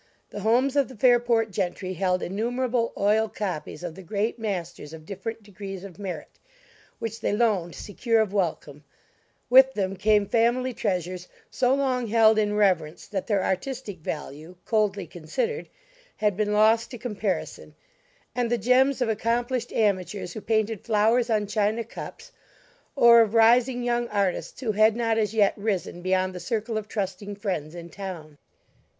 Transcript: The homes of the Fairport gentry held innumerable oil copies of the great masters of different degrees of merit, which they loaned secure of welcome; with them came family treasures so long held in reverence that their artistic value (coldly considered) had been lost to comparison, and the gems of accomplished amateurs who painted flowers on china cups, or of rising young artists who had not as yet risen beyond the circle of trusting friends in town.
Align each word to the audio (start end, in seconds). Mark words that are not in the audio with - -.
The 0.31 0.39
homes 0.39 0.75
of 0.75 0.87
the 0.87 0.95
Fairport 0.95 1.51
gentry 1.51 1.93
held 1.93 2.23
innumerable 2.23 2.91
oil 2.97 3.29
copies 3.29 3.83
of 3.83 3.93
the 3.93 4.01
great 4.01 4.39
masters 4.39 4.93
of 4.93 5.05
different 5.05 5.43
degrees 5.43 5.83
of 5.83 5.99
merit, 5.99 6.39
which 6.97 7.21
they 7.21 7.31
loaned 7.33 7.75
secure 7.75 8.19
of 8.19 8.33
welcome; 8.33 8.83
with 9.47 9.75
them 9.75 9.95
came 9.95 10.25
family 10.25 10.73
treasures 10.73 11.27
so 11.51 11.75
long 11.75 12.07
held 12.07 12.39
in 12.39 12.55
reverence 12.55 13.05
that 13.05 13.27
their 13.27 13.43
artistic 13.43 13.99
value 13.99 14.55
(coldly 14.65 15.05
considered) 15.05 15.69
had 16.17 16.35
been 16.35 16.51
lost 16.51 16.89
to 16.89 16.97
comparison, 16.97 17.75
and 18.33 18.49
the 18.49 18.57
gems 18.57 19.03
of 19.03 19.07
accomplished 19.09 19.71
amateurs 19.71 20.33
who 20.33 20.41
painted 20.41 20.81
flowers 20.81 21.29
on 21.29 21.45
china 21.45 21.83
cups, 21.83 22.31
or 22.95 23.21
of 23.21 23.35
rising 23.35 23.83
young 23.83 24.07
artists 24.07 24.59
who 24.61 24.71
had 24.71 24.95
not 24.95 25.19
as 25.19 25.35
yet 25.35 25.53
risen 25.55 26.01
beyond 26.01 26.33
the 26.33 26.39
circle 26.39 26.75
of 26.75 26.87
trusting 26.87 27.35
friends 27.35 27.75
in 27.75 27.87
town. 27.87 28.39